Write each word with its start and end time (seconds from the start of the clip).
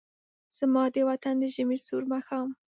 زما 0.57 0.83
د 0.93 0.97
وطن 1.09 1.35
د 1.39 1.43
ژمې 1.55 1.77
سوړ 1.85 2.03
ماښام 2.13 2.47